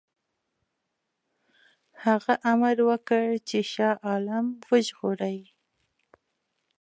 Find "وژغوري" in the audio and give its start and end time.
4.69-5.39